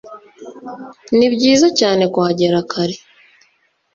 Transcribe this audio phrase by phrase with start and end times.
[1.17, 2.95] nibyiza cyane kuhagera kare